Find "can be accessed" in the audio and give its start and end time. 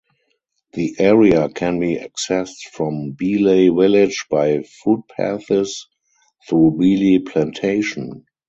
1.49-2.71